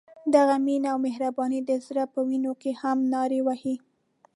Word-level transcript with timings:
دغه 0.35 0.55
مینه 0.65 0.87
او 0.93 0.97
مهرباني 1.07 1.59
د 1.65 1.71
زړه 1.85 2.03
په 2.13 2.19
وینو 2.27 2.53
کې 2.61 2.71
هم 2.81 2.97
نارې 3.13 3.39
وهي. 3.43 3.75